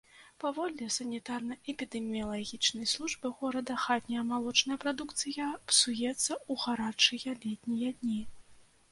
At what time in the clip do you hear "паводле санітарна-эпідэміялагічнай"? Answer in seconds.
0.43-2.87